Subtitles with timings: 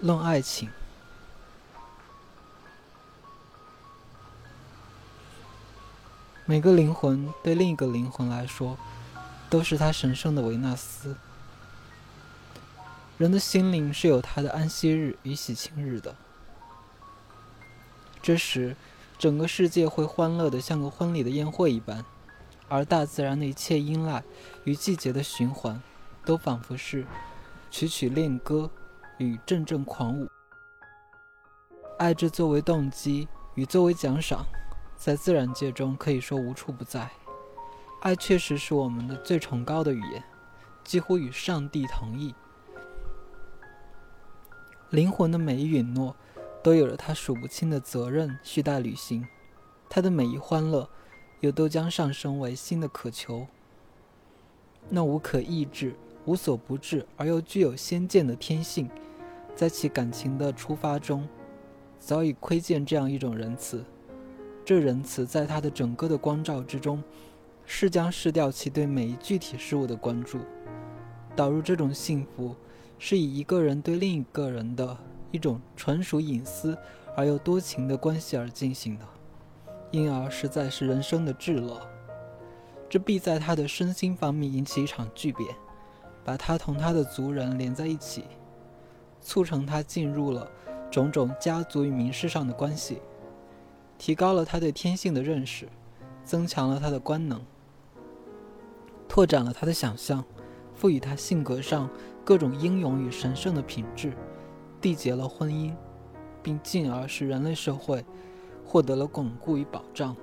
[0.00, 0.70] 论爱情。
[6.44, 8.78] 每个灵魂对另一个灵魂来说，
[9.50, 11.16] 都是他神圣的维纳斯。
[13.16, 16.14] 人的心灵是有他的安息日与喜庆日的。
[18.22, 18.76] 这时，
[19.18, 22.04] 整个世界会欢乐的像个婚礼的宴会一般，
[22.68, 24.22] 而大自然的一切音籁
[24.62, 25.82] 与季节的循环，
[26.24, 27.04] 都仿佛是
[27.70, 28.70] 曲曲恋歌
[29.18, 30.28] 与阵阵狂舞。
[31.98, 34.44] 爱之作为动机与作为奖赏。
[34.96, 37.08] 在自然界中，可以说无处不在。
[38.00, 40.24] 爱确实是我们的最崇高的语言，
[40.82, 42.34] 几乎与上帝同义。
[44.90, 46.16] 灵魂的每一允诺，
[46.64, 49.22] 都有着它数不清的责任需待履行；
[49.88, 50.88] 它的每一欢乐，
[51.40, 53.46] 又都将上升为新的渴求。
[54.88, 55.94] 那无可抑制、
[56.24, 58.90] 无所不至而又具有先见的天性，
[59.58, 61.28] 在其感情的出发中，
[61.98, 63.84] 早已窥见这样一种仁慈。
[64.64, 67.02] 这仁慈在他的整个的光照之中，
[67.66, 70.38] 是将失掉其对每一具体事物的关注，
[71.34, 72.54] 导入这种幸福，
[73.00, 74.96] 是以一个人对另一个人的
[75.32, 76.78] 一种纯属隐私
[77.16, 79.04] 而又多情的关系而进行的，
[79.90, 81.84] 因而实在是人生的至乐。
[82.88, 85.52] 这必在他的身心方面引起一场巨变，
[86.24, 88.22] 把他同他的族人连在一起，
[89.20, 90.50] 促成他进入了
[90.90, 93.00] 种种家族与民事上的关系。
[93.98, 95.68] 提高了他对天性的认识，
[96.24, 97.40] 增强了他的官能，
[99.08, 100.24] 拓展了他的想象，
[100.74, 101.90] 赋予他性格上
[102.24, 104.12] 各种英勇与神圣的品质，
[104.80, 105.74] 缔结了婚姻，
[106.42, 108.04] 并进而使人类社会
[108.64, 110.14] 获得了巩固与保障。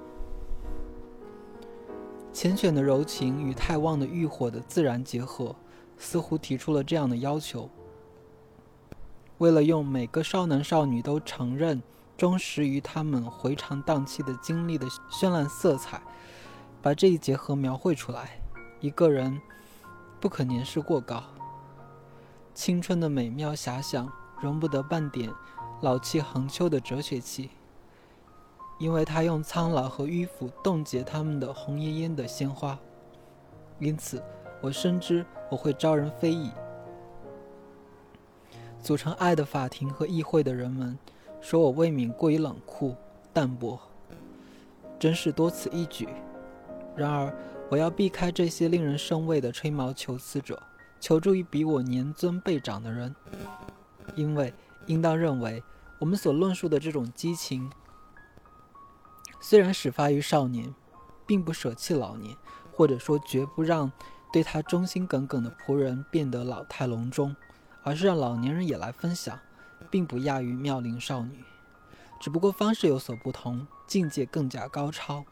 [2.33, 5.55] 缱绻的柔情与太旺的欲火的自然结合，
[5.97, 7.69] 似乎提出了这样的要求：
[9.37, 11.81] 为了用每个少男少女都承认。
[12.17, 16.01] 忠实于他们回肠荡气的经历的绚烂色彩，
[16.81, 18.39] 把这一结合描绘出来。
[18.79, 19.37] 一个人
[20.21, 21.21] 不可年事过高，
[22.53, 24.09] 青春的美妙遐想
[24.41, 25.29] 容不得半点
[25.81, 27.49] 老气横秋的哲学气，
[28.79, 32.79] 因为他用苍老和迂腐冻结他们的红艳艳的鲜花。
[33.77, 34.23] 因此，
[34.61, 36.49] 我深知我会招人非议。
[38.85, 40.95] 组成爱的法庭和议会的人们。
[41.41, 42.95] 说我未免过于冷酷
[43.33, 43.79] 淡薄，
[44.99, 46.07] 真是多此一举。
[46.95, 47.31] 然而，
[47.69, 50.61] 我要避开这些令人生畏的吹毛求疵者，
[50.99, 53.15] 求助于比我年尊辈长的人，
[54.15, 54.53] 因为
[54.87, 55.63] 应当认为，
[55.99, 57.71] 我们所论述的这种激情，
[59.39, 60.73] 虽然始发于少年，
[61.27, 62.35] 并不舍弃老年，
[62.71, 63.91] 或者说绝不让
[64.33, 67.35] 对他忠心耿耿的仆人变得老态龙钟，
[67.85, 69.39] 而是让老年人也来分享。
[69.91, 71.43] 并不亚于妙龄少女，
[72.19, 75.23] 只不过方式有所不同，境界更加高超。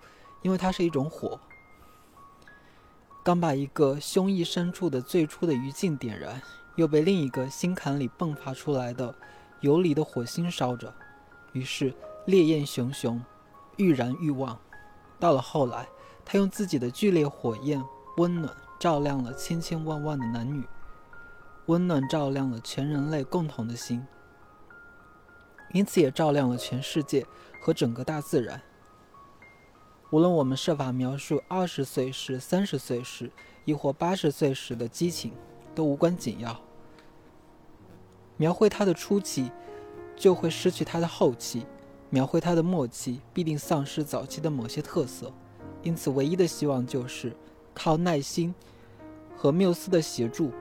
[0.41, 1.39] 因为它是一种火，
[3.23, 6.41] 刚把一个胸臆深处的最初的余烬点燃，
[6.75, 9.15] 又被另一个心坎里迸发出来的
[9.61, 10.93] 游离的火星烧着，
[11.53, 11.93] 于是
[12.25, 13.21] 烈焰熊熊，
[13.77, 14.59] 愈燃愈旺。
[15.19, 15.87] 到了后来，
[16.25, 17.81] 他用自己的剧烈火焰
[18.17, 20.63] 温暖照亮了千千万万的男女，
[21.67, 24.05] 温暖照亮了全人类共同的心。
[25.71, 27.25] 因此，也照亮了全世界
[27.59, 28.61] 和整个大自然。
[30.11, 33.31] 无论我们设法描述二十岁时、三十岁时，
[33.65, 35.33] 亦或八十岁时的激情，
[35.73, 36.61] 都无关紧要。
[38.37, 39.51] 描绘它的初期，
[40.15, 41.65] 就会失去它的后期；
[42.11, 45.33] 描绘它的末期，必定丧失早期的某些特色。
[45.81, 47.35] 因此，唯一的希望就是
[47.73, 48.53] 靠耐心
[49.35, 50.51] 和缪斯的协助，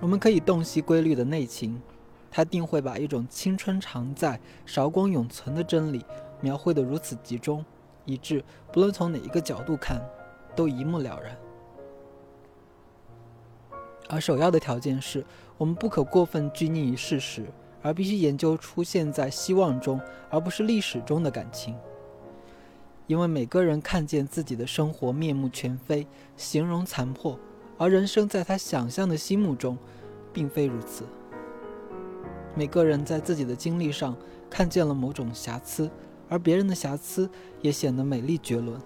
[0.00, 1.80] 我们可以洞悉规律的内情。
[2.28, 6.04] 他定会把一种青春常在、韶光永存的真理
[6.42, 7.64] 描绘得如此集中，
[8.04, 10.06] 以致不论从哪一个角度看，
[10.54, 11.34] 都一目了然。
[14.08, 15.24] 而首要的条件是
[15.56, 17.46] 我们不可过分拘泥于事实，
[17.80, 21.74] 而必须研究出现在希望中而不是历史中的感情。
[23.06, 26.06] 因为每个人看见自己的生活面目全非、
[26.36, 27.38] 形容残破，
[27.78, 29.76] 而人生在他想象的心目中，
[30.32, 31.04] 并非如此。
[32.54, 34.16] 每个人在自己的经历上
[34.48, 35.90] 看见了某种瑕疵，
[36.28, 37.28] 而别人的瑕疵
[37.60, 38.80] 也显得美丽绝伦。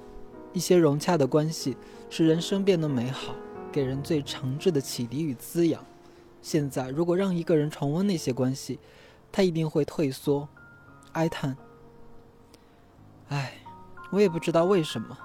[0.53, 1.77] 一些融洽的关系
[2.09, 3.33] 使人生变得美好，
[3.71, 5.85] 给人最诚挚的启迪与滋养。
[6.43, 8.81] 现在，如果让一个人重温那些关系，
[9.31, 10.49] 他一定会退缩，
[11.13, 11.57] 哀叹
[13.29, 13.53] ：“唉，
[14.11, 15.17] 我也不知道为什么。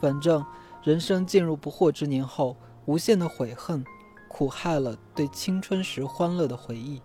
[0.00, 0.46] 反正
[0.84, 2.56] 人生进入不惑之年后，
[2.88, 3.84] 无限的悔恨
[4.28, 7.02] 苦害了对青春时欢乐的回忆。”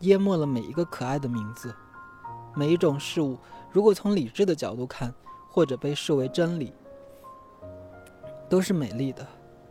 [0.00, 1.74] 淹没了每一个可爱的名字。
[2.56, 3.36] 每一种事物，
[3.70, 5.12] 如果从理智的角度看，
[5.50, 6.72] 或者被视为真理，
[8.48, 9.22] 都是美丽的；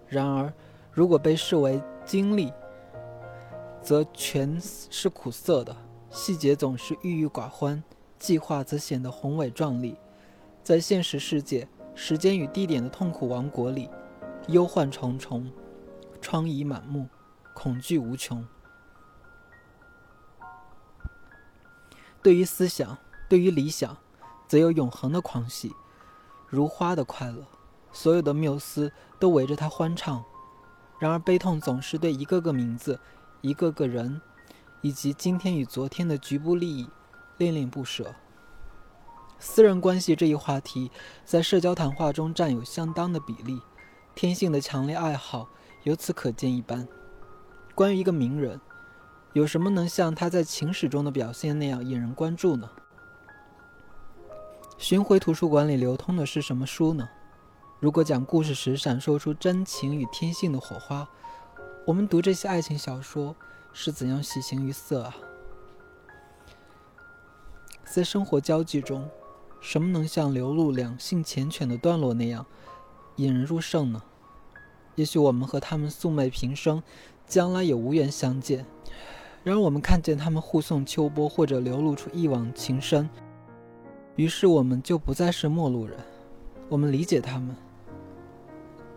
[0.08, 0.54] 然而，
[0.92, 2.54] 如果被视为经历，
[3.82, 5.76] 则全是苦涩的。
[6.12, 7.84] 细节总是郁郁寡欢，
[8.20, 9.98] 计划则显得宏伟壮丽。
[10.64, 13.90] 在现实世界、时间与地点的痛苦王国里，
[14.48, 15.52] 忧患重重，
[16.22, 17.10] 疮痍满目，
[17.54, 18.46] 恐惧无穷。
[22.24, 22.98] 对于思想，
[23.30, 23.98] 对于理想，
[24.48, 25.74] 则有永恒的狂喜，
[26.48, 27.46] 如花的快乐。
[27.92, 30.24] 所有的缪斯都围着他欢唱。
[31.00, 33.00] 然而，悲痛总是对一个个名字、
[33.42, 34.22] 一个个人，
[34.82, 36.90] 以及今天与昨天的局部利益
[37.38, 38.14] 恋恋不舍。
[39.40, 40.92] 私人关系这一话题，
[41.24, 43.62] 在社交谈话中占有相当的比例。
[44.18, 45.48] 天性的强烈爱好
[45.84, 46.88] 由此可见一斑。
[47.76, 48.60] 关于一个名人。
[49.34, 52.68] 有什么能像他在情史中的表现那样引人关注呢？
[54.80, 57.08] 巡回图书馆里流通的是什么书呢？
[57.80, 61.08] 如果讲故事时闪烁出真情与天性的火花，
[61.86, 63.36] 我们读这些爱情小说
[63.72, 65.16] 是怎样喜形于色啊？
[67.86, 69.08] 在生活交际中，
[69.62, 72.44] 什么能像流露两性缱绻的段落那样
[73.18, 74.02] 引人入胜呢？
[74.98, 76.82] 也许我们和他们素昧平生，
[77.28, 78.66] 将来也无缘相见。
[79.44, 83.08] 然而，我们看见他们互送秋波，或者流露出一往情深，
[84.16, 85.96] 于是我们就不再是陌路人。
[86.68, 87.56] 我们理解他们，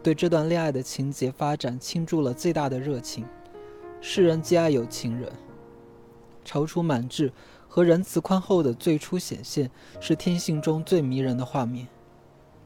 [0.03, 3.27] 对这段恋爱的情节发展倾注了最大的热情。
[4.01, 5.31] 世人皆爱有情人，
[6.47, 7.31] 踌躇满志
[7.69, 9.71] 和仁慈宽厚的最初显现，
[10.01, 11.87] 是天性中最迷人的画面。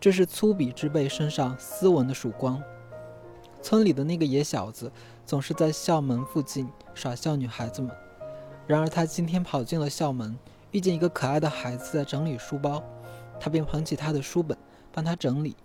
[0.00, 2.62] 这是粗鄙之辈身上斯文的曙光。
[3.64, 4.92] 村里的那个野小子。
[5.26, 7.90] 总是在校门附近耍笑女孩子们。
[8.66, 10.38] 然而，他今天跑进了校门，
[10.70, 12.84] 遇见一个可爱的孩子在整理书包，
[13.40, 14.54] 他便捧起他的书本
[14.92, 15.56] 帮他整理。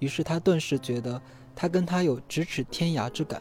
[0.00, 1.22] 于是，他顿时觉得
[1.54, 3.40] 他跟他有咫尺天涯之感，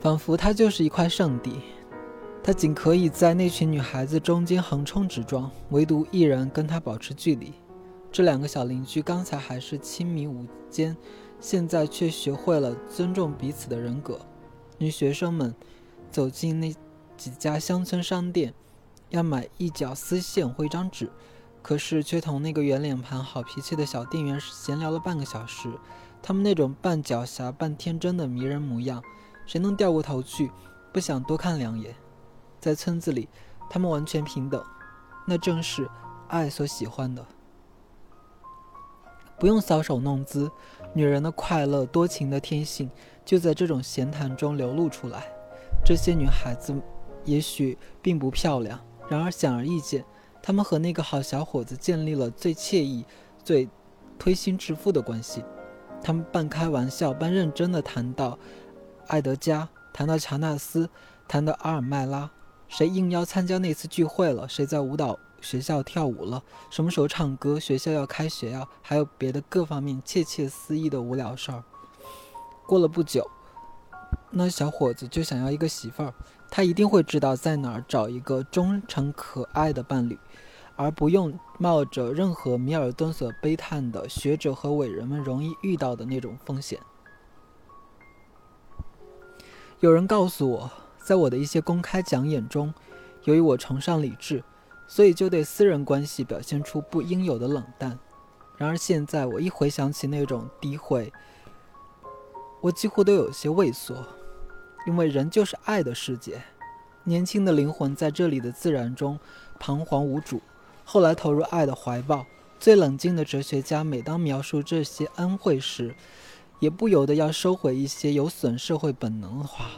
[0.00, 1.60] 仿佛他就是一块圣地。
[2.42, 7.52] 他仅可以在那群女孩子中间横冲直撞，唯独一人跟他保持距离。
[8.10, 10.96] 这两个小邻居刚才还是亲密无间。
[11.42, 14.20] 现在却学会了尊重彼此的人格。
[14.78, 15.52] 女学生们
[16.08, 16.72] 走进那
[17.16, 18.54] 几家乡村商店，
[19.10, 21.10] 要买一角丝线或一张纸，
[21.60, 25.68] 可是却同那个圆脸盘、好脾气的小店员闲聊了半个小时。
[26.22, 29.02] 他们那种半狡黠、半天真的迷人模样，
[29.44, 30.52] 谁能掉过头去，
[30.92, 31.96] 不想多看两眼？
[32.60, 33.28] 在村子里，
[33.68, 34.64] 他们完全平等，
[35.26, 35.90] 那正是
[36.28, 37.26] 爱所喜欢的。
[39.40, 40.48] 不用搔首弄姿，
[40.94, 42.90] 女人的快乐、多情的天性
[43.24, 45.24] 就在这种闲谈中流露出来。
[45.84, 46.74] 这些女孩子
[47.24, 48.78] 也许并不漂亮，
[49.08, 50.04] 然而显而易见，
[50.42, 53.04] 她们和那个好小伙子建立了最惬意、
[53.42, 53.68] 最
[54.18, 55.42] 推心置腹的关系。
[56.02, 58.38] 她们半开玩笑、半认真地谈到
[59.06, 60.88] 艾德加，谈到乔纳斯，
[61.26, 62.30] 谈到阿尔麦拉，
[62.68, 64.48] 谁应邀参加那次聚会了？
[64.48, 65.18] 谁在舞蹈？
[65.42, 67.60] 学校跳舞了，什么时候唱歌？
[67.60, 71.62] 学校要开学啊，还有别的各方面窃窃私语的无聊事儿。
[72.66, 73.28] 过了不久，
[74.30, 76.14] 那小伙子就想要一个媳妇儿，
[76.50, 80.18] 他一定会知道在哪儿找一个忠诚可爱的伴侣，
[80.76, 86.78] 而不用冒着任何米尔顿所悲叹的学者和伟人们容易遇到的那种风险。
[89.80, 90.70] 有人告诉我，
[91.02, 92.72] 在我的一些公开讲演中，
[93.24, 94.44] 由于我崇尚理智。
[94.94, 97.98] 所以就对私人关系表现出不应有的冷淡。
[98.58, 101.10] 然而现在我一回想起那种诋毁，
[102.60, 103.96] 我几乎都有些畏缩，
[104.86, 106.42] 因为人就是爱的世界。
[107.04, 109.18] 年轻的灵魂在这里的自然中
[109.58, 110.42] 彷徨无主，
[110.84, 112.26] 后来投入爱的怀抱。
[112.60, 115.94] 最冷静的哲学家每当描述这些恩惠时，
[116.60, 119.70] 也不由得要收回一些有损社会本能的话，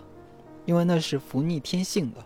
[0.66, 2.18] 因为那是伏逆天性的，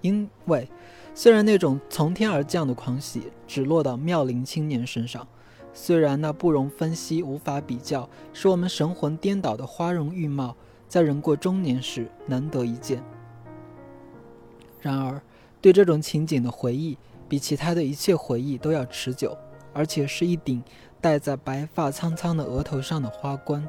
[0.00, 0.68] 因为。
[1.14, 5.26] 虽然那种从天而降的狂喜只落到妙龄青年身上，
[5.74, 10.56] 虽然那不容分析、无法比较，使我们神魂颠倒的花容玉貌，
[10.88, 13.02] 在人过中年时难得一见，
[14.80, 15.20] 然而
[15.60, 16.96] 对这种情景的回忆，
[17.28, 19.36] 比其他的一切回忆都要持久，
[19.74, 20.62] 而且是一顶
[21.00, 23.66] 戴在白发苍苍的额头上的花冠。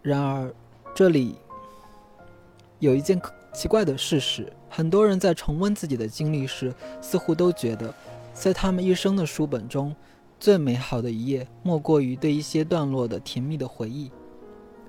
[0.00, 0.54] 然而，
[0.94, 1.36] 这里
[2.78, 3.20] 有一件
[3.52, 4.50] 奇怪的事实。
[4.72, 6.72] 很多人在重温自己的经历时，
[7.02, 7.92] 似乎都觉得，
[8.32, 9.94] 在他们一生的书本中，
[10.38, 14.10] 最美好的一页莫过于对一些段落的甜蜜的回忆。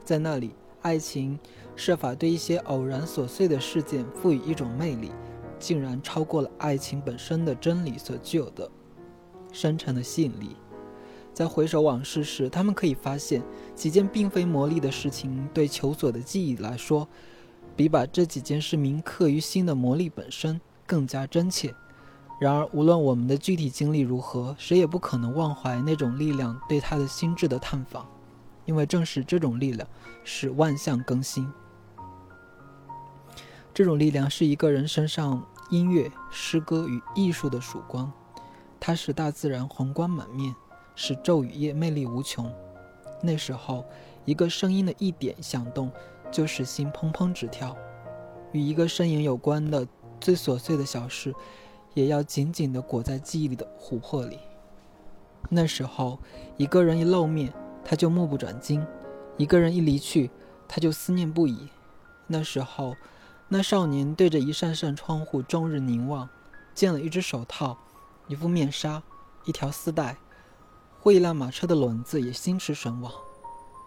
[0.06, 0.52] 在那里，
[0.84, 1.38] 爱情
[1.76, 5.12] 设法对一些偶然琐碎的事件赋予一种魅力，
[5.58, 8.70] 竟然超过了爱情本身的真理所具有的
[9.52, 10.56] 深沉的吸引力。
[11.34, 13.42] 在回首往事时，他们可以发现
[13.74, 17.08] 几件并非魔力的事情，对求索的记忆来说，
[17.76, 21.74] 比把这几件事铭刻于心的魔力本身更加真切。
[22.40, 28.08] 然而，无论我们的具体经历如何，谁也不可能忘怀那种力量对他的心智的探访，
[28.66, 29.88] 因为正是这种力量
[30.24, 31.48] 使万象更新。
[33.74, 38.12] 这种力量是一个人身上音乐、诗歌与艺术的曙光，
[38.80, 40.54] 它使大自然红光满面，
[40.96, 42.52] 使昼与夜魅力无穷。
[43.22, 43.86] 那时候，
[44.26, 45.92] 一个声音的一点响动，
[46.32, 47.76] 就使心砰砰直跳。
[48.52, 49.88] 与一个身影有关的
[50.20, 51.36] 最琐碎的小事。
[51.94, 54.40] 也要紧紧地裹在记忆里的琥珀里。
[55.50, 56.18] 那时候，
[56.56, 57.52] 一个人一露面，
[57.84, 58.82] 他就目不转睛；
[59.36, 60.32] 一个人一离去，
[60.70, 61.68] 他就思念不已。
[62.28, 62.96] 那时候，
[63.50, 66.30] 那少年对着一扇扇窗户终日凝望，
[66.74, 67.78] 见了一只手套，
[68.30, 69.04] 一副面纱，
[69.44, 70.16] 一条丝带，
[71.02, 73.12] 或一辆马车的轮子，也心驰神往。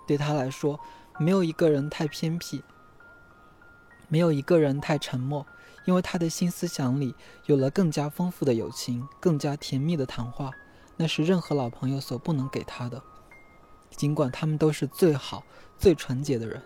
[0.07, 0.79] 对他来说，
[1.19, 2.63] 没有一个人太偏僻，
[4.09, 5.47] 没有一个人太沉默。
[5.87, 10.51] 因为他的新思想里有了更加丰富的友情，更加甜蜜的谈话，
[10.97, 13.03] 那是任何老朋友所不能给他的。
[13.91, 15.45] 尽管他们都是最好、
[15.79, 16.63] 最纯洁的人，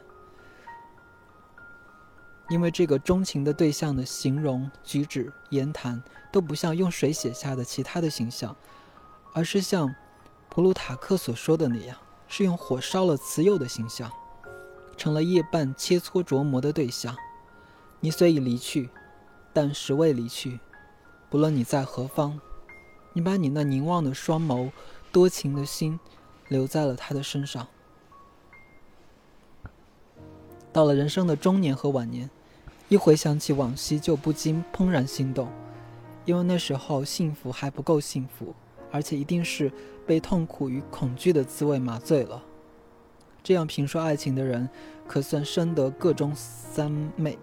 [2.48, 6.00] 因为这个钟情的对象的形容、举止、言谈
[6.30, 8.54] 都不像用水写下的其他的形象，
[9.32, 9.92] 而是像
[10.48, 14.08] 普鲁塔克所说的那样，是用火烧了瓷釉的形象，
[14.98, 17.16] 成了夜半切磋琢磨的对象。
[18.00, 18.90] 你虽已离去。
[19.50, 20.60] 但时未离去，
[21.28, 22.38] 不论你在何方，
[23.12, 24.70] 你把你那凝望的双眸、
[25.10, 25.98] 多情的心，
[26.46, 27.66] 留在了他的身上。
[30.72, 32.30] 到了人生的中年和晚年，
[32.88, 35.50] 一回想起往昔，就不禁怦然心动，
[36.24, 38.54] 因为那时候幸福还不够幸福，
[38.92, 39.72] 而且一定是
[40.06, 42.44] 被痛苦与恐惧的滋味麻醉了。
[43.48, 44.68] 这样评说爱情的人，
[45.06, 47.38] 可算深得各中三昧。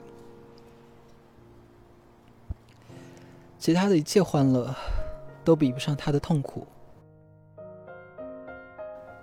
[3.58, 4.72] 其他的一切欢乐，
[5.44, 6.68] 都比不上他的痛苦。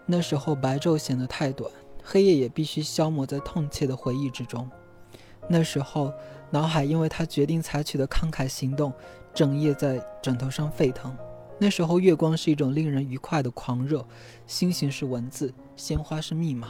[0.07, 1.71] 那时候白昼显得太短，
[2.03, 4.69] 黑夜也必须消磨在痛切的回忆之中。
[5.47, 6.13] 那时候
[6.51, 8.93] 脑海因为他决定采取的慷慨行动，
[9.33, 11.17] 整夜在枕头上沸腾。
[11.63, 14.05] 那时候月光是一种令人愉快的狂热，
[14.49, 16.67] 星星是文字，鲜花是密码，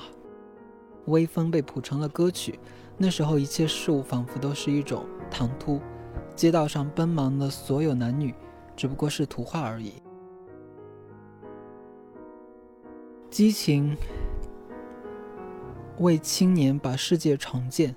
[1.07, 2.61] 微风被谱成了歌曲。
[2.99, 5.81] 那时候一切事物仿佛都是一种唐突。
[6.37, 8.35] 街道上奔忙的所有男女，
[8.77, 9.95] 只不过是图画而已。
[13.31, 13.97] 激情
[16.01, 17.97] 为青年把世界重建，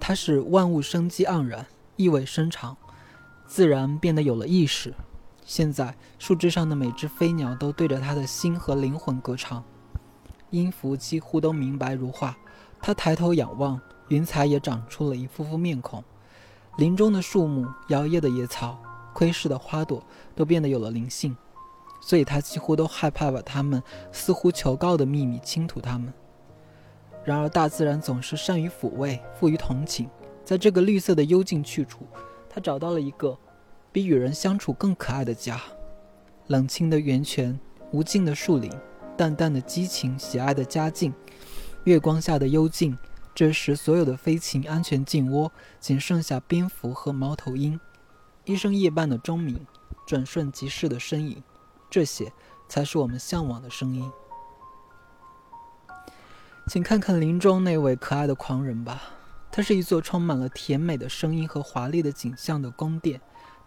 [0.00, 2.74] 它使万物生机盎然，意味深长，
[3.46, 4.94] 自然变得有了意识。
[5.48, 9.64] 现在树枝上的每只飞鸟都对着他的心和灵魂歌唱，
[10.50, 12.36] 音符几乎都明白如画。
[12.82, 16.04] 他抬头仰望，云彩也长出了一副副面孔。
[16.76, 18.78] 林中的树木、摇曳的野草、
[19.14, 20.04] 窥视的花朵，
[20.36, 21.34] 都变得有了灵性，
[21.98, 26.12] 所以他几乎都害怕把他们似乎求告的秘密倾吐他们。
[27.24, 30.10] 然而，大自然总是善于抚慰、富于同情，
[30.44, 32.06] 在这个绿色的幽静去处，
[32.50, 33.34] 他找到了一个
[33.92, 35.60] 比与人相处更可爱的家：
[36.46, 37.58] 冷清的源泉、
[37.92, 38.72] 无尽的树林、
[39.16, 41.12] 淡淡的激情、喜爱的家境、
[41.84, 42.96] 月光下的幽静。
[43.34, 47.78] 这时，所有的飞禽安全进窝，仅剩下蝙蝠和猫头鹰。
[48.44, 49.64] 一声夜半的钟鸣，
[50.06, 51.40] 转瞬即逝的身影，
[51.88, 52.32] 这些
[52.68, 54.10] 才是我们向往的声音。
[56.66, 59.02] 请看看林中那位可爱的狂人吧，
[59.52, 63.20] 它是一座充满了甜美的声音和华丽的景象的宫殿，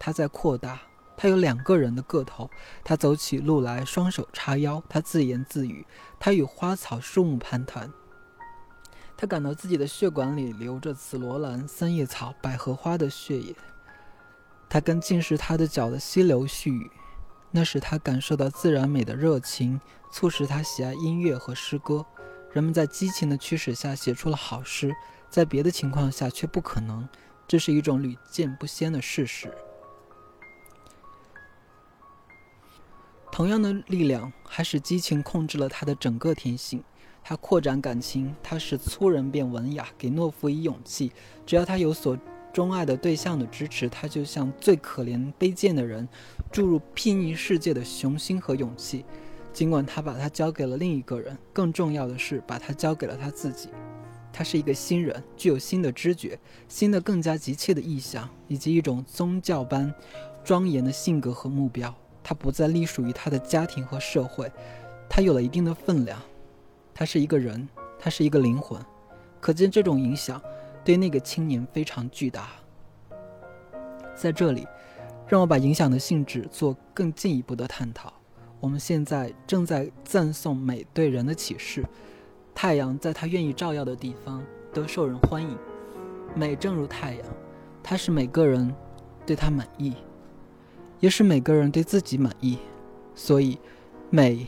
[0.04, 0.82] 它在扩大。
[1.16, 2.50] 他有两个人的个头，
[2.84, 5.86] 他走起路来双手叉腰，他自言自语，
[6.20, 7.94] 他与花草树木攀谈。
[9.16, 13.56] 他感到自己的血管里流着紫罗兰、三叶草、百合花的血液。
[14.68, 16.90] 他跟浸湿他的脚的溪流絮语，
[17.52, 19.80] 那使他感受到自然美的热情，
[20.12, 22.04] 促使他喜爱音乐和诗歌。
[22.52, 24.92] 人们在激情的驱使下写出了好诗，
[25.30, 27.08] 在别的情况下却不可能。
[27.48, 29.54] 这是一种屡见不鲜的事实。
[33.32, 36.84] 同样的力量还使激情控制了他的整个天性。
[37.24, 41.12] 他扩展感情，他使粗人变文雅，给懦夫以勇气。
[41.46, 42.18] 只要他有所
[42.52, 46.08] 钟爱的对象的支持，他就像最可怜卑贱的人，
[46.52, 49.06] 注入睥睨世界的雄心和勇气。
[49.54, 53.70] 尽管他把他交给了另一个人，更重要的是把他交给了他自己。
[54.34, 59.94] 他是一个新人，具有新的知觉、新的更加急切的意向，以及一种宗教般
[60.44, 61.94] 庄严的性格和目标。
[62.24, 64.52] 他不再隶属于他的家庭和社会，
[65.10, 66.20] 他有了一定的分量。
[66.94, 68.80] 他是一个人，他是一个灵魂。
[69.40, 70.40] 可见这种影响
[70.84, 72.50] 对那个青年非常巨大。
[74.14, 74.68] 在这里，
[75.28, 78.14] 让我把影响的性质做更进一步的探讨。
[78.60, 81.84] 我们现在正在赞颂美对人的启示。
[82.54, 85.58] 太阳在它愿意照耀的地方都受人欢迎。
[86.36, 87.26] 美正如太阳，
[87.82, 88.72] 它是每个人
[89.26, 89.96] 对它满意，
[91.02, 92.58] 也使每个人对自己满意。
[93.14, 93.60] 所以，
[94.10, 94.48] 美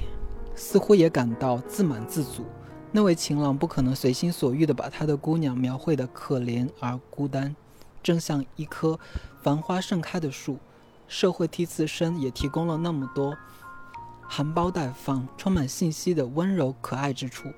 [0.55, 2.45] 似乎也感到自满自足。
[2.93, 7.53] 那位情郎不可能随心所欲地把他的姑娘描绘得可怜而孤单，
[8.01, 8.97] 正像一棵
[9.41, 10.57] 繁花盛开的树。
[11.07, 13.35] 社会替自身也提供了那么多
[14.21, 17.51] 含苞待放、充满信息的温柔可爱之处。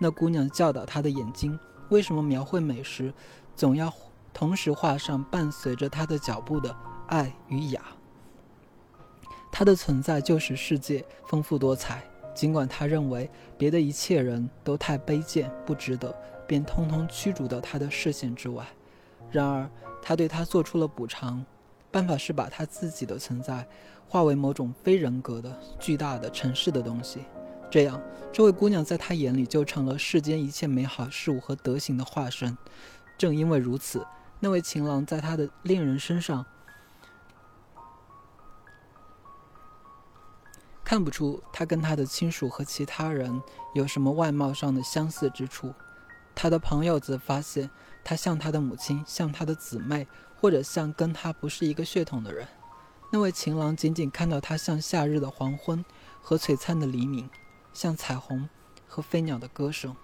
[0.00, 1.58] 那姑娘教导他的眼睛，
[1.90, 3.12] 为什么描绘美时，
[3.54, 3.92] 总要
[4.32, 6.74] 同时画上伴随着他的脚步的
[7.08, 7.82] 爱与雅？
[9.50, 12.02] 他的存在就是世界丰富多彩，
[12.34, 16.14] 尽管他认为别的一切人都太卑贱不值得，
[16.46, 18.66] 便通通驱逐到他的视线之外。
[19.30, 19.68] 然而，
[20.00, 21.44] 他对他做出了补偿，
[21.90, 23.66] 办法是把他自己的存在
[24.06, 27.20] 化为某种非人格的巨大的尘世的东西。
[27.70, 28.00] 这样，
[28.32, 32.56] 这位姑娘在他眼里就成了世间一切美好事物和德行的化身。
[33.18, 34.06] 正因为如此，
[34.40, 36.46] 那位情郎在他的恋人身上
[40.88, 43.42] 看不出他跟他的亲属和其他人
[43.74, 45.74] 有什么外貌上的相似之处。
[46.34, 47.68] 他的朋友则发现
[48.02, 50.08] 他像他的母亲，像他的姊妹，
[50.40, 52.48] 或者像跟他不是一个血统的人。
[53.12, 55.84] 那位情郎仅仅看到他像夏日的黄昏
[56.22, 57.28] 和璀璨的黎明。
[57.74, 58.48] 像彩虹
[58.88, 59.94] 和飞鸟的歌声。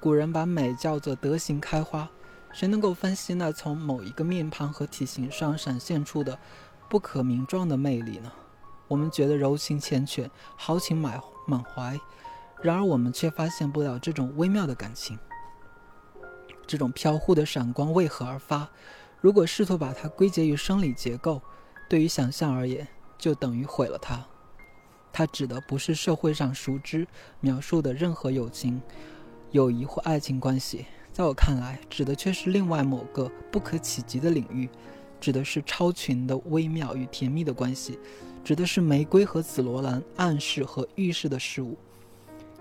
[0.00, 2.10] 古人把美叫做德行开花，
[2.52, 6.36] 谁能够分析那从某一个面庞和体型上闪现出的
[6.88, 8.32] 不可名状的魅力呢？
[8.86, 11.98] 我们觉得柔情缱绻，豪情满满怀，
[12.62, 15.18] 然而我们却发现不了这种微妙的感情。
[16.66, 18.68] 这种飘忽的闪光为何而发？
[19.20, 21.40] 如果试图把它归结于生理结构，
[21.88, 22.86] 对于想象而言，
[23.18, 24.24] 就等于毁了它。
[25.12, 27.06] 它指的不是社会上熟知
[27.40, 28.82] 描述的任何友情、
[29.50, 34.68] 友谊或爱情关系，在我看来，指的却是另外某个不可企及的领域，
[35.24, 37.98] 指的是超群的微妙与甜蜜的关系，
[38.44, 41.78] 指的是玫瑰和紫罗兰暗示和预示的事物。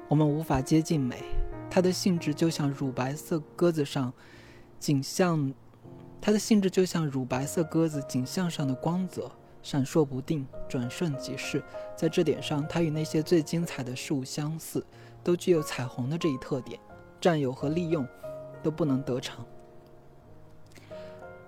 [0.08, 1.22] 我们无法接近美，
[1.70, 4.14] 它的性质就像乳白色鸽子上
[4.80, 5.54] 景象，
[6.22, 9.30] 它的性质就像乳白色鸽子景象上的光泽。
[9.62, 11.62] 闪烁不定，转瞬即逝。
[11.98, 14.86] 在这点上，它与那些最精彩的事物相似，
[15.22, 16.80] 都具有彩虹的这一特点。
[17.20, 18.08] 占有和利用
[18.64, 19.46] 都不能得逞。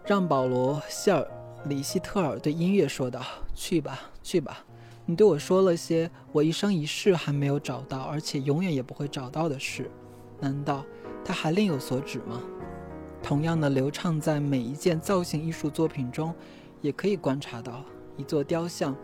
[0.07, 1.27] 让保罗·希尔
[1.65, 3.23] 里希特尔对音乐说道
[3.55, 4.63] ：“去吧，去吧，
[5.07, 9.89] 你对我说了些我一生一世还没有找到，而且永远也不会找到的事。
[10.39, 10.85] 难道
[11.23, 12.39] 他还另有所指吗？
[13.23, 16.31] 同样的流畅，在每一件造型艺术作品中，
[16.81, 17.83] 也可以观察到。”
[18.15, 18.95] 一座雕像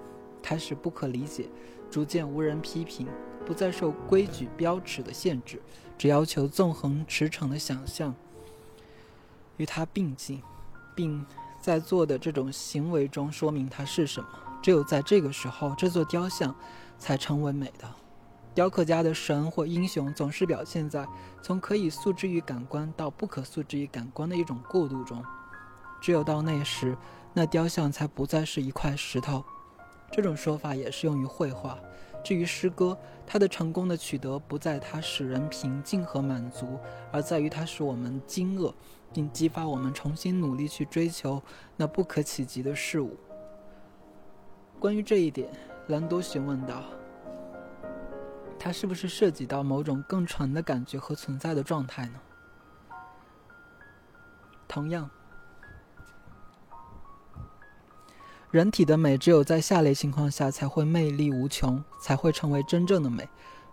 [0.42, 1.50] 开始不可理解，
[1.90, 3.08] 逐渐无人批评，
[3.44, 5.60] 不再受规矩标尺的限制，
[5.98, 8.14] 只要求纵横驰骋的想象
[9.58, 10.42] 与它并进，
[10.96, 11.26] 并
[11.60, 14.28] 在做的这种行为中说明它是什么。
[14.62, 16.56] 只有在这个时候，这座雕像
[16.98, 17.88] 才成为美的。
[18.54, 21.08] 雕刻家的神或英雄总是表现在
[21.42, 25.24] 从可以诉之于感官到不可诉之于感官的一种过渡中。
[26.02, 26.98] 只有到那时。
[27.34, 29.42] 那雕像才不再是一块石头，
[30.12, 31.80] 这种说法也适用于绘画。
[32.26, 36.78] 至于诗歌，它的成功的取得不在它使人平静和满足，
[37.10, 38.74] 而在于它使我们惊愕，
[39.13, 41.41] 并激发我们重新努力去追求
[41.76, 43.17] 那不可企及的事物。
[44.80, 45.50] 关于这一点，
[45.88, 46.84] 兰多询问道
[48.58, 52.19] ：“它是不是涉及到某种更纯的感觉和存在的状态呢？”
[54.67, 55.10] 同样。
[58.50, 63.30] 人体的美只有在下列情况下才会魅力无穷，才会成为真正的美。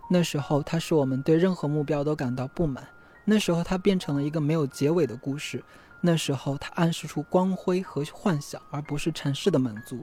[0.09, 2.83] 那时候，它使我们对任何目标都感到不满；
[3.29, 5.59] 那时候，它变成了一个没有结尾的故事；
[6.01, 9.97] 那时候，它暗示出光辉和幻想，而不是尘世的满足；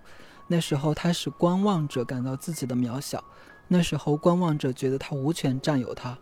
[0.47, 3.19] 那时候，它使观望者感到自己的渺小；
[3.67, 6.17] 那时候，观望者觉得他无权占有它，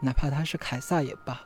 [0.00, 1.38] 哪怕他是凯撒也罢，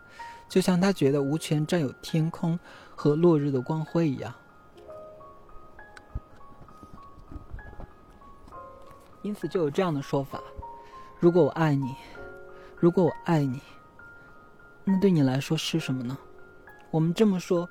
[0.49, 2.57] 就像他觉得无权占有天空
[2.94, 4.33] 和落日的光辉一样。
[9.23, 10.40] 因此，就有这样的说法：
[11.18, 11.96] 如果我爱你，
[12.77, 13.61] 如果我爱你，
[14.92, 16.18] 那对你来说是什么呢？
[16.90, 17.68] 我们这么说，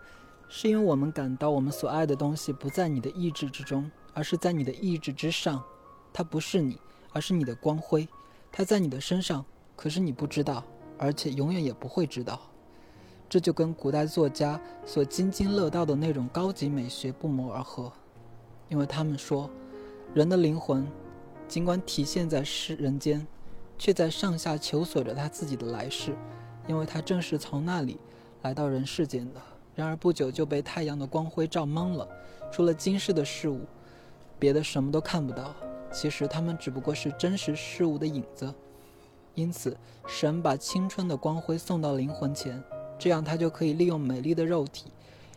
[0.47, 5.61] 是因为我们感到我们所爱的东西不在你的意志之中，而是在你的意志之上。
[6.13, 6.79] 它不是你，
[7.11, 8.07] 而是你的光辉。
[8.53, 9.43] 它在你的身上，
[9.75, 10.63] 可是你不知道，
[10.97, 12.39] 而且永远也不会知道。
[13.27, 17.91] 这就跟古代作家所津津乐道的那种高级美学不谋而合，
[18.69, 19.49] 因为他们说，
[20.13, 20.87] 人的灵魂，
[21.49, 23.27] 尽管体现在世人间，
[23.77, 26.15] 却在上下求索着他自己的来世，
[26.69, 27.97] 因为他正是从那里
[28.43, 29.41] 来到人世间的。
[29.75, 32.07] 然而不久就被太阳的光辉照懵了，
[32.51, 33.61] 除了今世的事物，
[34.37, 35.55] 别的什么都看不到。
[35.91, 38.53] 其实他们只不过是真实事物的影子。
[39.33, 42.63] 因此，神把青春的光辉送到灵魂前。
[42.99, 44.91] 这样，他就可以利用美丽的肉体，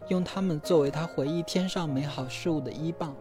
[0.09, 3.15] 用它们作为他回忆天上美好事物的依傍。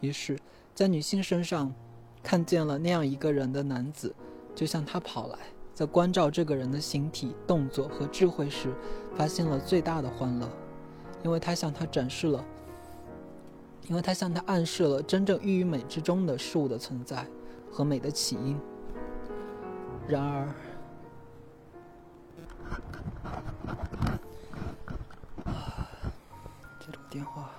[0.00, 0.38] 于是，
[0.74, 1.74] 在女性身上
[2.22, 4.14] 看见了那样一个人的男子，
[4.54, 5.38] 就向他跑来，
[5.78, 8.74] 在关照这个人的形体、动作和智慧时，
[9.14, 10.50] 发现了最大的欢乐，
[11.22, 12.44] 因为他向他展示了，
[13.86, 17.24] 因为他向他暗示了真正寓于美之中的事物的存在
[17.70, 18.58] 和美的起因。
[20.08, 20.48] 然而，
[27.08, 27.50] 电话。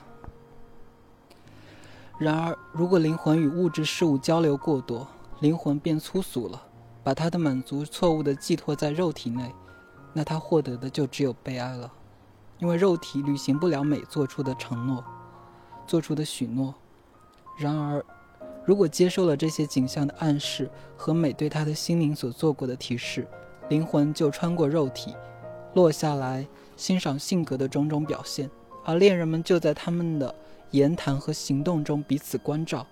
[2.17, 5.07] 然而，如果灵魂与物质事物交流过多，
[5.39, 6.61] 灵魂变粗俗了，
[7.09, 9.51] 把他的满足错误地寄托在肉体内，
[10.13, 11.91] 那他获得的就只有悲哀了，
[12.59, 15.03] 因为肉体履行不了美做出的承诺，
[15.87, 16.71] 做出的许诺。
[17.57, 18.05] 然而，
[18.63, 23.27] 如果接受了这些景象的暗示和美对他的心灵所做过的提示，
[23.69, 25.15] 灵魂就穿过肉体，
[25.73, 28.47] 落下来欣赏性格的种种表现。
[28.85, 30.35] 而恋人们就在他们的
[30.69, 32.85] 言谈和行动中彼此关照，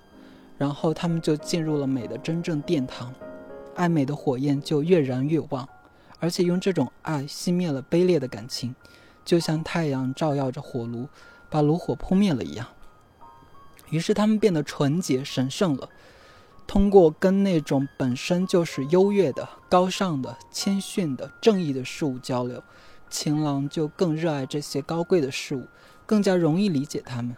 [0.57, 3.13] 然后他们就进入了美的真正殿堂，
[3.77, 5.69] 爱美的火焰就越燃越旺，
[6.19, 8.75] 而且用这种爱熄灭了卑劣的感情，
[9.23, 11.07] 就像太阳照耀着火炉，
[11.49, 12.67] 把炉火扑灭了一样。
[13.91, 15.87] 于是他们变得纯洁神圣了。
[16.65, 22.61] 通过跟那种本身就是优越的、高尚的、谦逊的、正义的事物交流。
[23.09, 25.65] 情郎就更热爱这些高贵的事物，
[26.05, 27.37] 更加容易理解他们。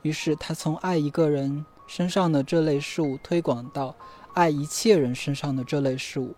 [0.00, 3.94] 于是他从爱一个人身上的这类事物推广到
[4.34, 6.34] 爱一切人身上的这类事物。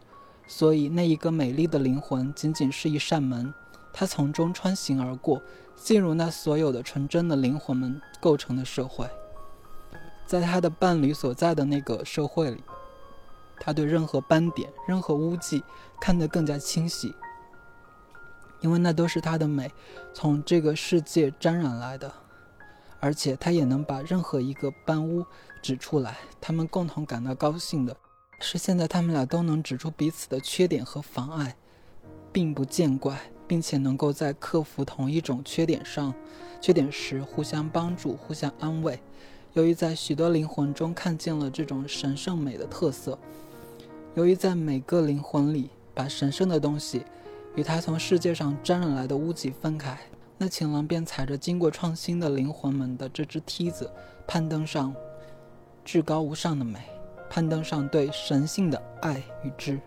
[0.47, 3.55] 所以那一个美丽的灵魂仅仅是一扇门，
[3.93, 5.41] 他从中穿行而过，
[5.77, 9.09] 进入那所有的纯真的灵魂们构成的社会。
[10.27, 12.63] 在他的伴侣所在的那个社会里，
[13.61, 15.63] 他对任何斑点、任何污迹
[16.01, 17.15] 看得更加清晰。
[18.61, 19.73] 因为那都是他的美，
[20.13, 22.13] 从这个世界沾染来的，
[23.03, 25.27] 而且他也能把任何一个斑污
[25.61, 26.17] 指出来。
[26.41, 27.97] 他们共同感到高兴的
[28.38, 31.57] 是，现在他们俩都能指出彼此的缺点和妨碍，
[32.33, 36.15] 并不见怪，并且能够在克服同一种缺点上、
[36.61, 39.01] 缺点时互相帮助、互相安慰。
[39.55, 43.19] 由于在许多灵魂中看见了这种神圣美的特色，
[44.15, 47.03] 由于在每个灵魂里把神圣的东西。
[47.55, 50.01] 与他从世界上沾染来的污迹分开，
[50.43, 53.89] 那情郎便踩着经过创新的灵魂们的这只梯子，
[54.27, 54.93] 攀登上
[55.85, 56.81] 至高无上的美，
[57.31, 59.79] 攀登上对神性的爱与知。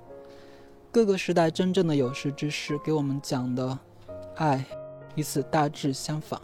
[0.93, 3.77] 各个时代真正的有识之士给我们讲的
[4.37, 4.63] 爱，
[5.15, 6.41] 与此大致相仿。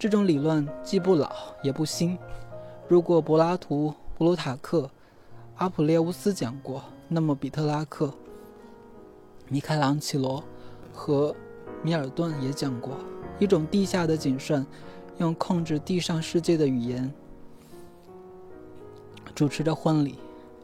[0.00, 1.32] 这种理论既不老
[1.62, 2.18] 也不新。
[2.88, 4.90] 如果柏拉图、布鲁塔克、
[5.58, 8.12] 阿普列乌斯讲过，那么比特拉克。
[9.46, 10.42] 米开朗琪罗
[10.92, 11.32] 和
[11.82, 12.96] 米尔顿也讲过
[13.38, 14.64] 一种地下的谨慎，
[15.18, 17.12] 用控制地上世界的语言
[19.34, 20.16] 主持着婚礼，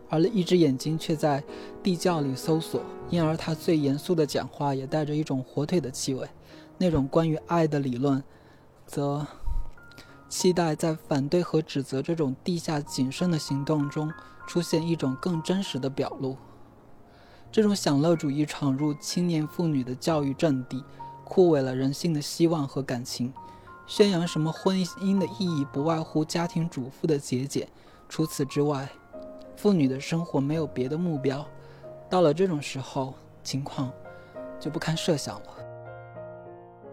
[0.09, 1.43] 而一只眼睛却在
[1.83, 6.29] 地窖里搜索，因而他最严肃的讲话也带着一种火腿的气味。
[6.77, 8.23] 那种关于爱的理论，
[8.87, 9.27] 则
[10.29, 14.13] 期待在反对和指责这种地下谨慎的行动中
[14.47, 16.37] 出现一种更真实的表露。
[17.51, 20.85] 这种享乐主义闯入青年妇女的教育阵地，
[21.29, 23.33] 枯萎了人性的希望和感情。
[23.87, 27.69] 宣扬什么婚姻的意义，不外乎家庭主妇的节俭。
[28.09, 28.89] 除此之外，
[29.57, 31.47] 妇女的生活没有别的目标。
[32.11, 33.93] 到了这种时候，情况
[34.59, 35.47] 就不堪设想了。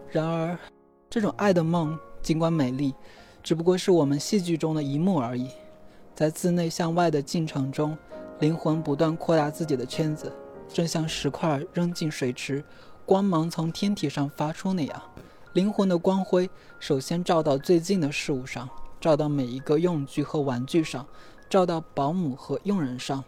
[0.09, 0.57] 然而，
[1.09, 2.93] 这种爱的梦尽管美丽，
[3.41, 5.49] 只不过是我们戏剧中的一幕而已。
[6.13, 7.97] 在自内向外的进程中，
[8.39, 10.31] 灵魂不断扩大自己的圈子。
[10.67, 12.63] 正像石块扔进水池，
[13.05, 15.01] 光芒从天体上发出那样，
[15.53, 18.67] 灵魂的光辉首先照到最近的事物上，
[18.99, 21.05] 照到每一个用具和玩具上，
[21.47, 23.23] 照到保姆和佣人上，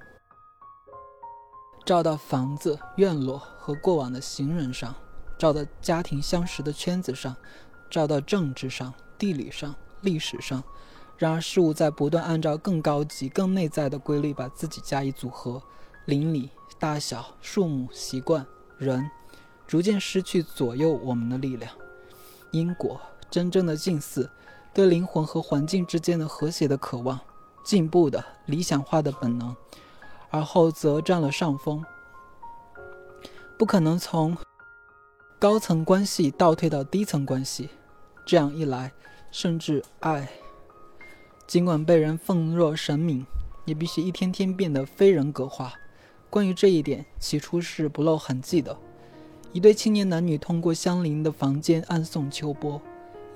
[1.86, 4.96] 照到房子、院落和过往的行人上，
[5.38, 7.36] 照到家庭相识的圈子上，
[7.92, 10.64] 照到政治上、地理上、历史上。
[11.18, 15.62] 然而，事物在不断按照更高级、更内在的规律把自己加以组合，
[16.06, 18.46] 邻里、大小、数目、习惯、
[18.78, 19.10] 人，
[19.68, 21.72] 逐渐失去左右我们的力量。
[22.52, 23.00] 因果，
[23.30, 24.30] 真正的近似，
[24.74, 27.20] 对灵魂和环境之间的和谐的渴望，
[27.64, 29.56] 进步的理想化的本能，
[30.30, 31.84] 而后则占了上风。
[33.58, 34.38] 不可能从
[35.38, 37.70] 高层关系倒退到低层关系，
[38.26, 38.94] 这样一来，
[39.30, 40.30] 甚至爱。
[41.46, 43.26] 尽管被人奉若神明，
[43.66, 45.74] 也必须一天天变得非人格化。
[46.30, 48.78] 关于这一点，起初是不露痕迹的。
[49.58, 52.80] 一对青年男女通过相邻的房间暗送秋波，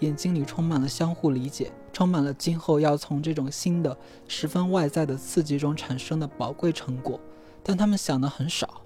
[0.01, 7.19] 眼睛里充满了相互理解，充满了今后要从这种新的、十分外在的刺激中产生的宝贵成果。
[7.63, 8.83] 但他们想的很少。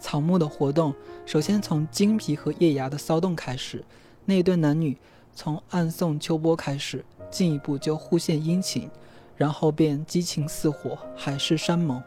[0.00, 0.92] 草木的活动
[1.24, 3.84] 首先从茎皮和叶芽的骚动开始，
[4.24, 4.98] 那一对男女
[5.36, 7.04] 从暗送秋波开始。
[7.30, 8.90] 进一步就互献殷勤，
[9.36, 12.02] 然后便激情似火，海誓山盟，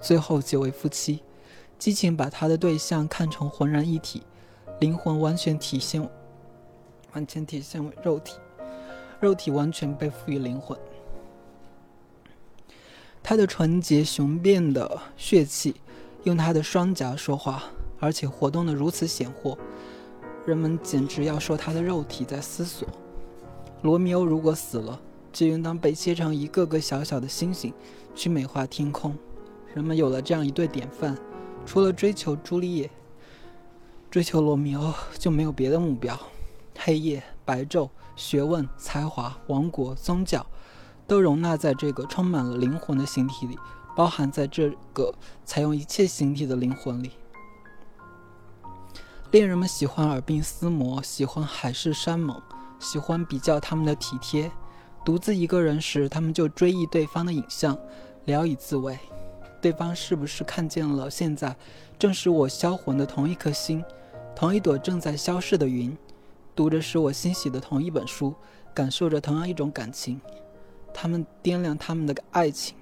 [0.00, 1.20] 最后结为夫妻。
[1.84, 4.22] 激情把他的对象看成浑然一体，
[4.80, 6.00] 灵魂完全体现，
[7.12, 8.38] 完全体现为肉体，
[9.20, 10.74] 肉体完全被赋予灵魂。
[13.22, 15.74] 他的纯洁雄辩的血气，
[16.22, 17.64] 用他的双颊说话，
[18.00, 19.58] 而且活动的如此显豁，
[20.46, 22.88] 人们简直要说他的肉体在思索。
[23.82, 24.98] 罗密欧如果死了，
[25.30, 27.74] 就应当被切成一个个小小的星星，
[28.14, 29.14] 去美化天空。
[29.74, 31.14] 人们有了这样一对典范，
[31.66, 32.90] 除了追求朱丽叶、
[34.10, 36.18] 追求罗密欧，就没有别的目标。
[36.78, 40.44] 黑夜、白昼、学问、才华、王国、宗教，
[41.06, 43.58] 都容纳在这个充满了灵魂的形体里，
[43.96, 47.12] 包含在这个采用一切形体的灵魂里。
[49.30, 52.40] 恋人们喜欢耳鬓厮磨，喜欢海誓山盟。
[52.80, 54.52] 喜欢比较他们的体贴，
[55.04, 57.78] 独自一个人时，他们就追忆对方的影像，
[58.26, 58.98] 聊以自慰。
[59.64, 61.56] 对方是不是看见了现在
[61.98, 63.82] 正是我销魂的同一颗心，
[64.36, 65.96] 同一朵正在消逝的云，
[66.54, 68.34] 读着使我欣喜的同一本书，
[68.74, 70.20] 感受着同样一种感情。
[70.92, 72.76] 他们掂量他们的爱情，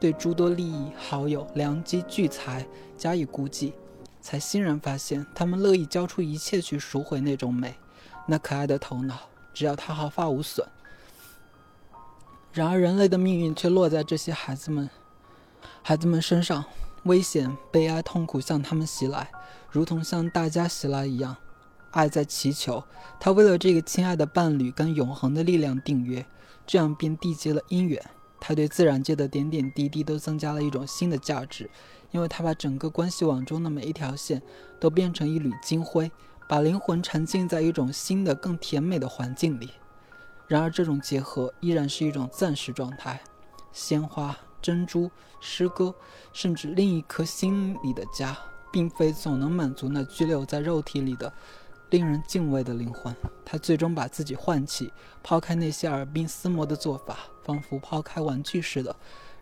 [0.00, 3.74] 对诸多利益、好友、良机、聚财加以估计，
[4.22, 7.74] 才欣然发现，他们乐意交出一切去赎回那种美。
[8.26, 9.18] 那可爱的头脑，
[9.52, 10.66] 只要他毫发无损。
[12.54, 14.88] 然而，人类的命运却落在这些孩子们、
[15.88, 16.64] 孩子们身上，
[17.04, 19.30] 危险、悲哀、痛苦向他们袭来，
[19.70, 21.36] 如同向大家袭来一样。
[21.92, 22.82] 爱在祈求，
[23.20, 26.26] 他为了这个亲爱的伴侣跟永恒的力量订约，
[26.66, 28.04] 这样便缔结了姻缘。
[28.40, 31.70] 他对自然界的点点滴滴都增加了一种新的价值，
[32.10, 34.42] 因为他把整个关系网中的每一条线
[34.80, 36.10] 都变成一缕金辉。
[36.48, 39.70] 把灵魂沉浸在一种新的、更甜美的环境里。
[40.48, 43.20] 然而，这种结合依然是一种暂时状态。
[43.72, 45.94] 鲜花、珍珠、诗歌，
[46.32, 48.36] 甚至另一颗心里的家，
[48.72, 51.32] 并非总能满足那拘留在肉体里的、
[51.90, 53.14] 令人敬畏的灵魂。
[53.44, 54.92] 他最终把自己唤起，
[55.22, 58.94] 抛开那些耳鬓厮磨的做法，仿佛抛开玩具似的，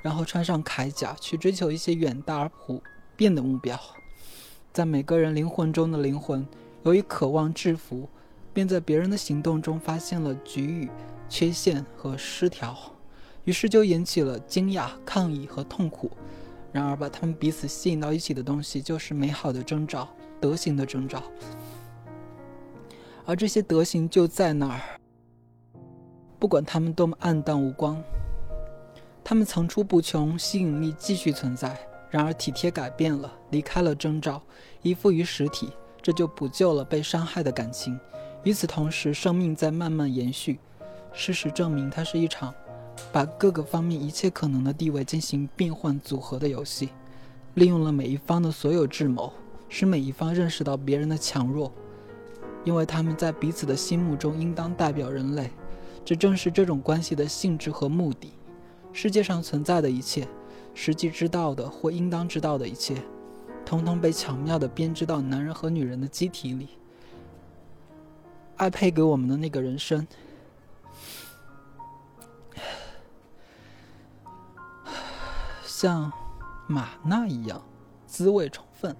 [0.02, 2.82] 然后穿上铠甲，去追求一些远大而普
[3.16, 3.78] 遍的目标。
[4.72, 6.46] 在每个人灵魂中的灵魂。
[6.82, 8.06] 由于渴望制服，
[8.52, 10.90] 便在别人的行动中发现了局域、
[11.30, 12.76] 缺陷和失调，
[13.44, 16.10] 于是就引起了惊讶、抗议和痛苦。
[16.72, 20.08] 然而，把他们彼此吸引到一起的东西，就是美好的征兆、
[20.40, 21.22] 德行的征兆。
[23.24, 24.80] 而这些德行就在那儿，
[26.38, 28.02] 不管他们多么暗淡无光，
[29.22, 31.78] 他们层出不穷，吸引力继续存在。
[32.10, 34.42] 然而，体贴改变了，离开了征兆，
[34.82, 35.70] 依附于实体。
[36.02, 37.98] 这就补救了被伤害的感情。
[38.42, 40.58] 与此同时，生命在慢慢延续。
[41.12, 42.52] 事实证明，它是一场
[43.12, 46.90] 把各个方面一切可能的地位进行变换组合的游戏，
[47.54, 49.32] 利用了每一方的所有智谋，
[49.68, 51.72] 使每一方认识到别人的强弱，
[52.64, 55.50] 因为他们在彼此的心目中应当代表人类。
[56.04, 58.32] 这正是这种关系的性质和目的。
[58.92, 60.28] 世界上存在的一切，
[60.74, 62.96] 实际知道的或应当知道的一切。
[63.64, 66.68] 通通被巧妙地编织到男人和女人的机体里。
[68.56, 70.06] 爱配给我们的那个人生，
[75.84, 76.10] 像
[76.66, 77.62] 马纳一样，
[78.06, 78.96] 滋味充分。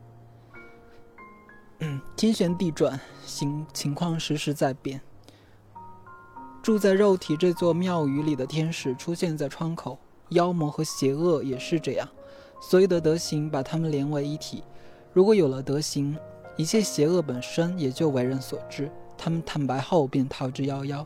[1.79, 5.01] 嗯天旋地转，情情况时时在变。
[6.63, 12.07] 住在肉体这座庙宇里的天使出现在窗口，妖魔和邪恶也是这样。
[12.61, 14.63] 所有的德行把他们连为一体。
[15.15, 16.15] 如果有了德行，
[16.59, 18.93] 一切邪恶本身也就为人所知。
[19.17, 21.03] 他们坦白后便逃之夭夭。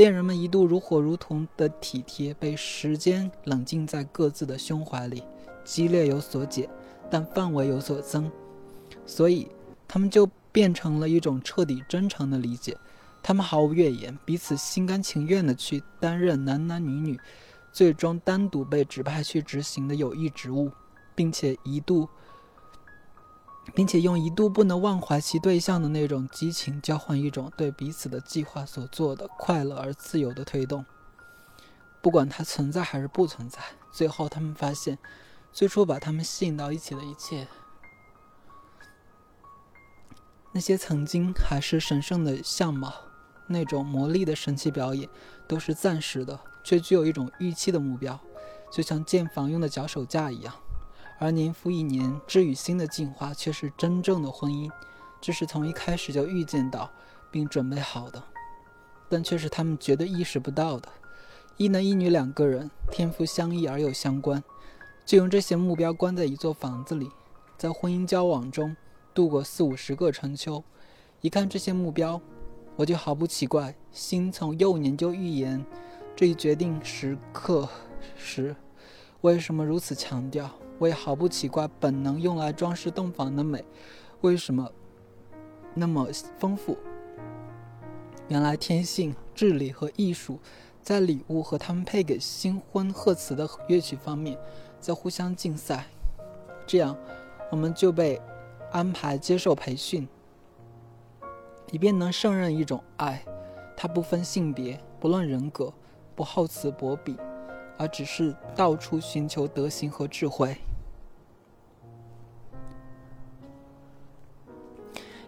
[0.00, 5.22] 恋人们一度如火如荼的体贴，被时间冷静在各自的胸怀里，
[5.62, 6.66] 激烈有所减，
[7.10, 8.32] 但范围有所增，
[9.04, 9.46] 所以
[9.86, 12.74] 他们就变成了一种彻底真诚的理解。
[13.22, 17.20] 他们毫无怨言，彼此心甘情愿地去担任男男女女，
[17.70, 20.70] 最终单独被指派去执行的有益职务，
[21.14, 22.08] 并且一度。
[23.74, 30.84] 并且用一度不能忘怀其对象的那种激情，交换一种对彼此的计划所做的快乐而自由的推动。
[32.02, 33.58] 不管它存在还是不存在，
[33.92, 34.98] 最后他们发现，
[35.52, 37.46] 最初把他们吸引到一起的一切，
[40.52, 42.92] 那些曾经还是神圣的相貌，
[43.46, 45.08] 那种魔力的神奇表演，
[45.46, 48.18] 都是暂时的，却具有一种预期的目标，
[48.72, 50.54] 就像建房用的脚手架一样。
[51.20, 54.70] 而年复一年，知与心的进化，却是真正的婚姻，
[55.20, 56.90] 这是从一开始就预见到
[57.30, 58.22] 并准备好的，
[59.06, 60.88] 但却是他们绝对意识不到的。
[61.58, 64.42] 一男一女两个人，天赋相异而又相关，
[65.04, 67.10] 就用这些目标关在一座房子里，
[67.58, 68.74] 在婚姻交往中
[69.12, 70.64] 度过四五十个春秋。
[71.20, 72.18] 一看这些目标，
[72.76, 75.62] 我就毫不奇怪，心从幼年就预言
[76.16, 77.68] 这一决定时刻
[78.16, 78.56] 时，
[79.22, 80.50] 为什么如此强调？
[80.78, 83.62] 我也毫不奇怪，本能用来装饰洞房的美，
[84.22, 84.70] 为什么
[85.74, 86.78] 那么丰富？
[88.28, 90.38] 原来天性、智力和艺术，
[90.80, 94.38] 在礼物和他们配给新婚贺词的乐曲方面，
[94.80, 95.84] 在互相竞赛。
[96.66, 96.96] 这样，
[97.50, 98.18] 我们就被
[98.72, 100.08] 安排接受培训，
[101.70, 103.22] 以便能胜任一种爱。
[103.76, 105.72] 它不分性别，不论人格，
[106.14, 107.16] 不厚此薄彼，
[107.80, 110.54] 而只是到处寻求德行和智慧。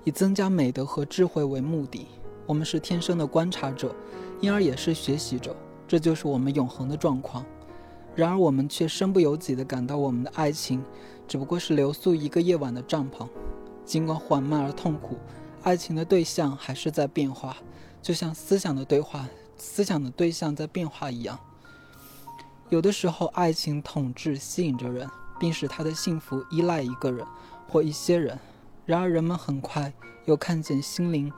[0.04, 2.06] 以增加美德和智慧为目的，
[2.44, 3.94] 我们是天生的观察者，
[4.42, 5.56] 因而也是学习者，
[5.88, 7.42] 这就是我们永恒的状况。
[8.14, 10.84] 然而，我们却身不由己地感到，我们的爱情
[11.26, 13.26] 只不过是留宿一个夜晚的帐篷。
[13.86, 15.16] 尽管缓慢而痛苦，
[15.62, 17.56] 爱情的对象还是在变化，
[18.02, 21.38] 就像思想的对话、思想的对象在变化一样。
[22.70, 27.26] 有的时候，爱情统治吸引着人，并使他的幸福依赖一个人
[27.68, 28.38] 或一些人。
[28.86, 29.92] 然而，人们很快
[30.24, 31.32] 又看见心灵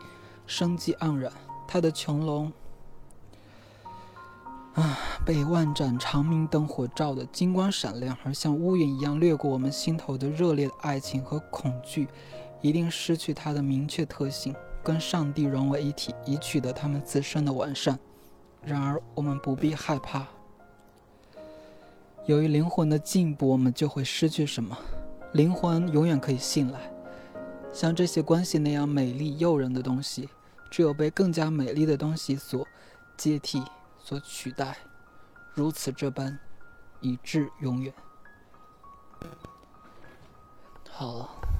[0.46, 1.32] 生机盎然，
[1.66, 2.52] 他的穹隆
[4.74, 12.08] 啊，被万盏长明灯火照得金光闪亮，而像乌云一样掠过我们心头的热烈的爱情和恐惧，
[12.60, 17.98] 一定失去它的明确特性，跟上帝融为一体，以取得他们自身的完善。
[18.62, 20.26] 然而，我们不必害怕，
[22.26, 24.76] 由于灵魂的进步，我们就会失去什么？
[25.32, 26.80] 灵魂永远可以信赖。
[27.72, 30.28] 像这些关系那样美丽诱人的东西，
[30.70, 32.66] 只有被更加美丽的东西所
[33.16, 33.62] 接替、
[33.98, 34.78] 所取代，
[35.52, 36.38] 如此这般，
[37.00, 37.92] 以至永远。
[40.90, 41.53] 好了。